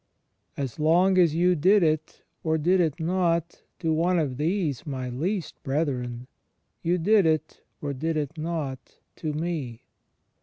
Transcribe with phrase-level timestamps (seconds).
[0.57, 5.09] ''As long as you did it, or did it not, to one of these my
[5.11, 6.25] least brethren,
[6.81, 9.83] you did it, or did it not, to me."